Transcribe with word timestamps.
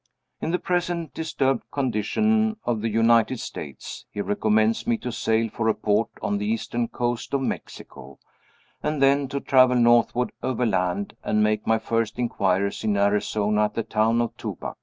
In 0.41 0.49
the 0.49 0.57
present 0.57 1.13
disturbed 1.13 1.69
condition 1.69 2.55
of 2.65 2.81
the 2.81 2.89
United 2.89 3.39
States, 3.39 4.07
he 4.11 4.19
recommends 4.19 4.87
me 4.87 4.97
to 4.97 5.11
sail 5.11 5.47
for 5.47 5.67
a 5.67 5.75
port 5.75 6.09
on 6.23 6.39
the 6.39 6.45
eastern 6.47 6.87
coast 6.87 7.35
of 7.35 7.41
Mexico, 7.41 8.17
and 8.81 8.99
then 8.99 9.27
to 9.27 9.39
travel 9.39 9.77
northward 9.77 10.31
overland, 10.41 11.15
and 11.23 11.43
make 11.43 11.67
my 11.67 11.77
first 11.77 12.17
inquiries 12.17 12.83
in 12.83 12.97
Arizona 12.97 13.65
at 13.65 13.75
the 13.75 13.83
town 13.83 14.21
of 14.23 14.35
Tubac. 14.37 14.77